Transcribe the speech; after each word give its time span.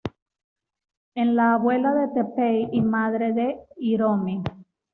En 1.13 1.35
la 1.35 1.53
abuela 1.53 1.93
de 1.93 2.07
Teppei 2.07 2.69
y 2.71 2.81
madre 2.81 3.33
de 3.33 3.59
Hiromi. 3.77 4.41